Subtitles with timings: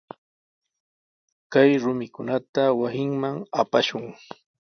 [1.51, 4.05] Kay rumikunata wasinman apashun.